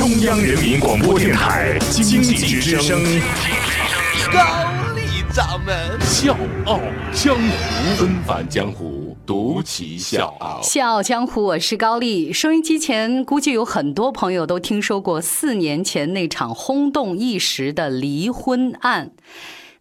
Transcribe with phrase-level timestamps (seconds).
[0.00, 3.04] 中央人民广播电台经济之声，
[4.32, 4.40] 高
[4.96, 6.34] 丽掌门笑
[6.64, 6.80] 傲
[7.12, 10.58] 江湖，纷返江湖，独骑笑傲。
[10.62, 12.32] 笑傲江湖，我是高丽。
[12.32, 19.10] 收音机前估计有很多朋友都听说过四年前那场轰动一时的离婚案。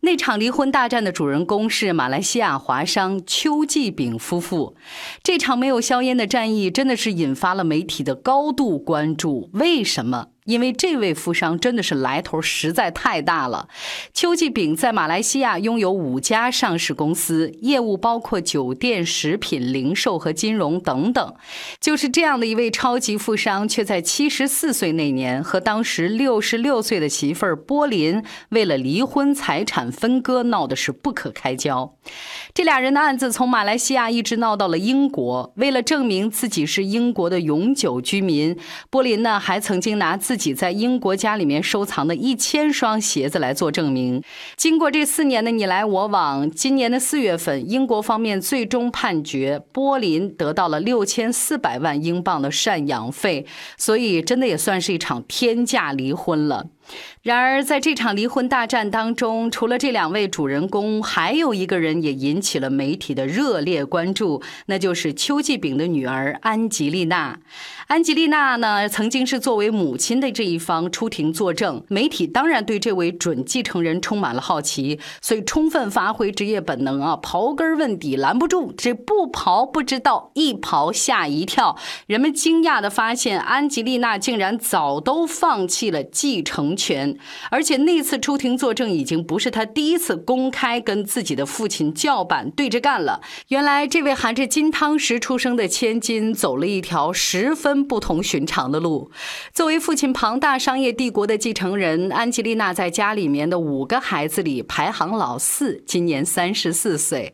[0.02, 4.76] 那场离婚大战的主人公是马来西亚华商邱继炳夫妇。
[5.22, 9.50] 这场没有硝烟的战役真的是引发了媒体的高度关注。
[9.54, 10.28] 为什么？
[10.50, 13.70] 因为这位富商真的是来头实在太大了。
[14.16, 21.36] 邱继炳在马来西亚拥有五家上市公司，业务包括酒店、食品、零售和金融等等。
[21.80, 31.94] 就是这样的一位超级富商，却在七十四岁那年和当时六十六岁的媳妇儿波林为了离婚、财产分割闹得是不可开交。
[32.56, 35.54] 这俩人的案子从马来西亚一直闹到了英国。
[35.58, 38.58] 为了证明自己是英国的永久居民，
[38.90, 44.24] 波林呢还曾经拿自己己在英国家里面收藏的一千双鞋子来做证明。
[44.56, 53.46] 经过这四年的你来我往，今年的四月份，英国方面最终判决波林得到了六千四百万英镑的赡养费，
[53.78, 56.68] 所以真的也算是一场天价离婚了。
[57.22, 67.40] 然而，在这场离婚大战当中，除了这两位主人公，还有一个人也引起了媒体的热烈关注，那就是邱继炳的女儿安吉丽娜。
[67.88, 81.78] 安吉丽娜呢，曾经是作为母亲的这一方出庭作证，媒体当然对这位准继承人充满了好奇，所以充分发挥职业本能啊，刨根问底，拦不住，这不刨不知道，一刨吓一跳。
[82.08, 86.79] 人们惊讶地发现，安吉丽娜竟然早都放弃了继承。
[86.80, 87.18] 权，
[87.52, 93.20] 而且那次出庭作证已经不是他第一次公开跟自己的父亲叫板对着干了。
[93.50, 99.12] 原来，这位含着金汤匙出生的千金，走了一条十分不同寻常的路。
[99.54, 107.34] 作为父亲庞大商业帝国的继承人，安吉丽娜在家里面的五个孩子里排行老四，今年三十四岁。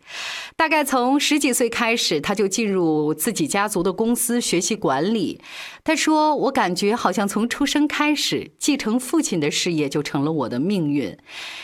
[0.56, 5.40] 大概从十几岁开始，他就进入自己家族的公司学习管理。
[5.84, 11.18] 他说：“我感觉好像从出生开始，继承父亲。”的事业就成了我的命运。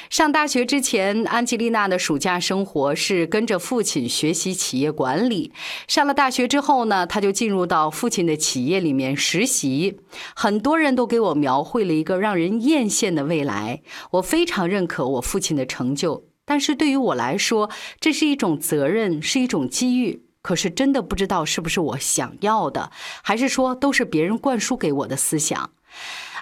[0.09, 5.51] 上大学之前，安吉丽娜的暑假生活是跟着父亲学习企业管理。
[5.87, 9.99] 上了大学之后呢，她就进入到父亲的企业里面实习。
[10.35, 13.81] 很多人都给我描绘了一个让人艳羡的未来。
[14.11, 20.23] 我非常认可我父亲的成就，但是对于我来说，这是一种责任，是一种机遇。
[20.41, 25.69] 可是真的不知道是不是我想要的，还是说都是别人灌输给我的思想。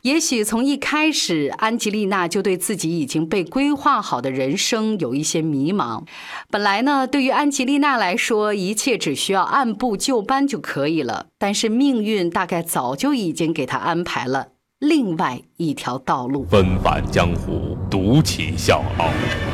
[0.03, 6.03] 也许从一开始，安吉丽娜就对自己已经被规划好的人生有一些迷茫。
[6.49, 11.25] 本来呢，对于安吉丽娜来说，一切只需要按部就班就可以了。
[11.37, 14.47] 但是命运大概早就已经给她安排了
[14.79, 16.45] 另外一条道路。
[16.49, 19.09] 纷繁江湖，独起笑傲，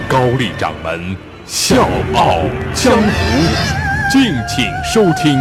[0.07, 2.37] 高丽掌门笑傲
[2.75, 5.35] 江湖，敬请收听。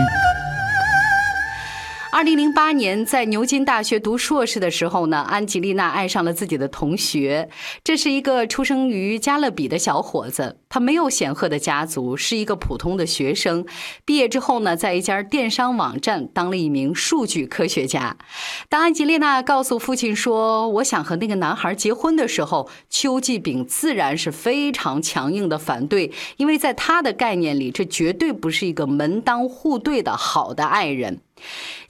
[2.14, 7.48] 二零零八年，在牛津大学读硕士的时候呢，安吉丽娜爱上了自己的同学。
[7.82, 13.66] 这是一个出生于加勒比的小伙子，他没有显赫的家族，是一个普通的学生。
[14.04, 18.16] 毕业之后呢，在一家电商网站当了一名数据科学家。
[18.68, 31.18] 当安吉丽娜告诉父亲说：“我想和那个男孩结婚”的时候，邱继炳自然是非常强硬的反对，因为在他的概念里，这绝对不是一个门当户对的好的爱人。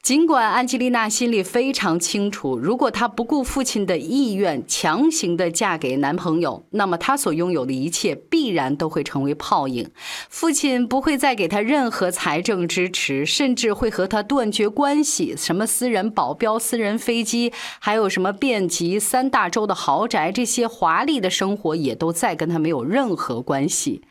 [0.03, 9.91] 尽管安吉丽娜心里非常清楚，如果她不顾父亲的意愿，强行的嫁给男朋友，那么她所拥有的一切必然都会成为泡影。
[10.29, 15.35] 父亲不会再给她任何财政支持，甚至会和她断绝关系。
[15.39, 24.03] 什么私人保镖、私人飞机，还有什么遍及三大洲的豪宅，这些华丽的生活也都再跟她没有任何关系。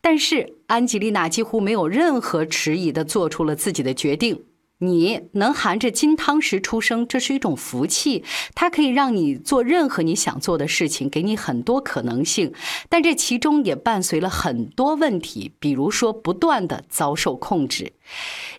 [0.00, 4.47] 但是安吉丽娜几乎没有任何迟疑的做出了自己的决定。
[4.78, 8.22] 你能含着金汤匙出生，这是一种福气，
[8.54, 12.52] 它可以让你做任何你想做的事情，给你很多可能性。
[12.88, 17.92] 但这其中也伴随了很多问题，比如说不断的遭受控制，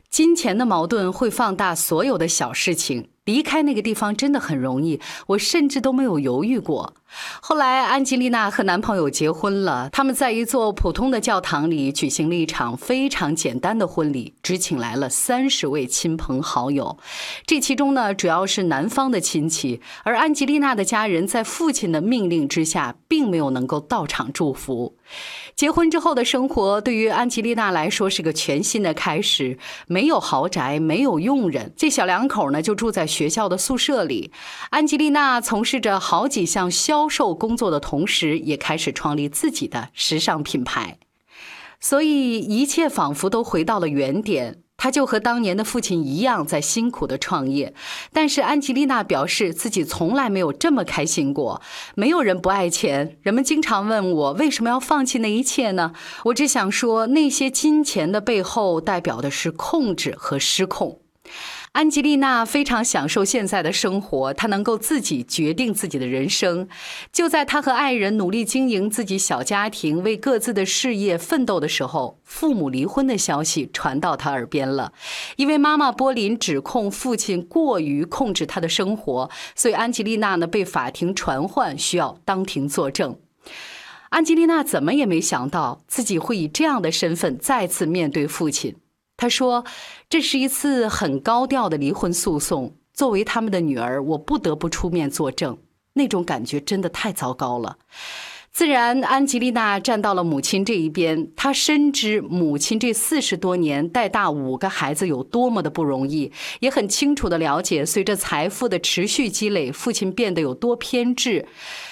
[0.10, 3.10] 金钱的矛盾会放大所有的小事情。
[3.26, 6.96] 离开那个地方真的很容易，我甚至都没有犹豫过。
[7.42, 16.98] 后来，安吉丽娜和男朋友结婚了，他们在一座普通的教堂里举行了一场非常简单的婚礼，只请来了三十位亲朋好友。
[17.46, 24.96] 这其中呢，主要是男方的亲戚，而安吉丽娜的家人在父亲的命令之下，并没有能够到场祝福。
[25.60, 34.32] 结婚之后的生活对于安吉丽娜来说是个全新的开始，没有豪宅，没有佣人，这小两口呢就住在学校的宿舍里。
[34.70, 40.98] 安吉丽娜从事着好几项销售工作的同时，也开始创立自己的时尚品牌，
[41.82, 44.62] 所以一切仿佛都回到了原点。
[44.80, 47.74] 他就和当年的父亲一样，在辛苦的创业，
[48.14, 51.62] 但是安吉丽娜表示自己从来没有这么开心过。
[51.96, 55.92] 没有人不爱钱，人们经常问我为什么要放弃那一切呢？
[56.24, 61.02] 我只想说，那些金钱的背后代表的是控制和失控。
[61.72, 66.68] 安吉丽娜非常享受现在的生活，她能够自己决定自己的人生。
[67.14, 74.92] 就在她和爱人努力经营自己小家庭，为各自的事业奋斗的时候，父母离婚的消息传到她耳边了。
[75.36, 83.16] 因为妈妈波林指控父亲过于控制她的生活，所以安吉丽娜呢被法庭传唤，需要当庭作证。
[84.10, 88.76] 安吉丽娜怎么也没想到自己会以这样的身份再次面对父亲。
[89.20, 89.66] 他说
[90.08, 92.78] ：“这是一次很高调的离婚诉讼。
[92.94, 95.58] 作为他们的女儿，我不得不出面作证。
[95.92, 97.80] 那种感觉真的太糟糕了。
[98.52, 101.32] 自然，安吉丽娜站到了母亲这一边。
[101.36, 111.48] 她深知母亲这四十多年带大五个孩子有多么的不容易，也很清楚的了解，随着财富的持续积累，父亲变得有多偏执。”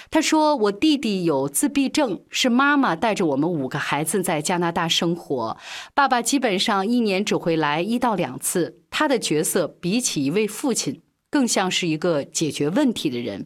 [0.10, 5.58] 他说：“我弟弟有自闭症，是妈妈带着我们五个孩子在加拿大生活。
[5.94, 8.80] 爸爸基本上一年只会来一到两次。
[8.90, 13.46] 他的角色比起一位父亲，更像是一个解决问题的人。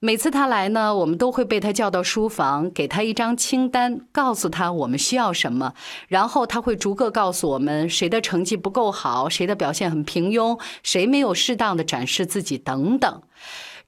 [0.00, 5.74] 每次他来呢，我们都会被他叫到书房，给他一张清单，告诉他我们需要什么，
[6.08, 13.22] 然后他会逐个告诉我们谁的成绩不够好，谁的表现很平庸，谁没有适当的展示自己等等。”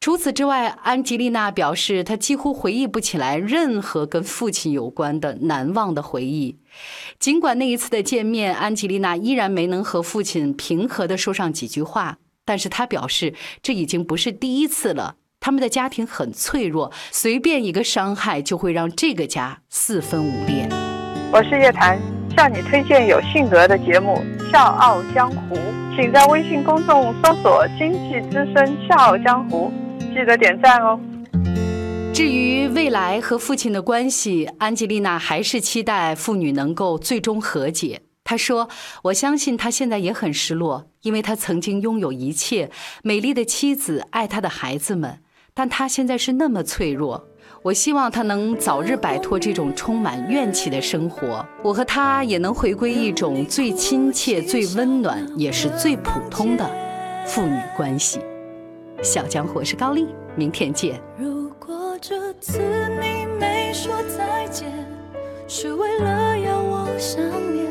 [0.01, 6.59] 除此之外，安吉丽娜表示，她几乎回忆不起来任何跟父亲有关的难忘的回忆。
[7.19, 15.17] 尽管那一次的见面，安吉丽娜依然没能和父亲平和地说上几句话，但是他表示，这已经不是第一次了。
[15.41, 20.69] 他们的家庭很脆弱，随便一个伤害就会让这个家四分五裂。
[21.31, 21.99] 我是叶檀，
[22.35, 25.57] 向你推荐有性格的节目《笑傲江湖》，
[25.97, 29.71] 请在微信公众搜索“经济之声笑傲江湖”。
[30.15, 30.99] 记得点赞哦。
[32.15, 38.01] 至于未来和父亲的关系，安吉丽娜还是期待父女能够最终和解。
[38.25, 38.71] 她说
[39.05, 42.71] ：“我相信他现在也很失落，因为他曾经拥有一切，
[43.03, 45.21] 美丽的妻子，爱他的孩子们，
[45.53, 47.29] 但他现在是那么脆弱。
[47.63, 56.69] 我希望他能早日摆脱这种充满怨气的生活，我和他也能回归一种最亲切、最温暖，也是最普通的
[57.27, 58.21] 父女关系。”
[59.03, 60.99] 小江湖是高丽，明天见。
[61.19, 64.73] 如果这次你没说再见，
[65.47, 67.23] 是为了要我想
[67.53, 67.71] 念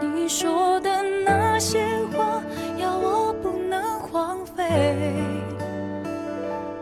[0.00, 2.42] 你说的那些话，
[2.78, 4.64] 要我不能荒废。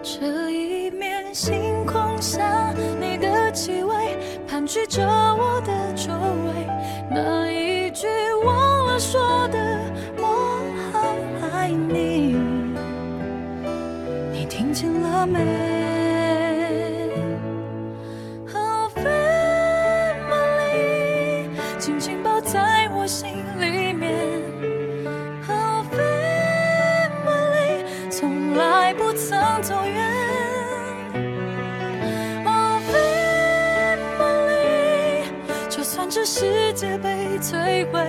[0.02, 6.12] 这一面星空下，你的气味盘踞着我的周
[6.46, 6.66] 围，
[7.10, 8.06] 那一句
[8.44, 9.58] 忘了说的
[10.18, 10.62] “我
[10.92, 11.00] 好
[11.52, 12.36] 爱你”。
[14.32, 15.38] 你听见了没
[18.54, 19.10] ？Oh family，
[21.78, 22.79] 紧紧抱在
[36.10, 38.00] 这世界被摧毁，